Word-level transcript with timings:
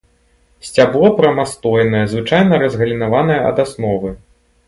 Сцябло 0.67 1.11
прамастойнае, 1.19 2.01
звычайна 2.15 2.61
разгалінаванае 2.65 3.39
ад 3.51 3.57
асновы. 3.65 4.09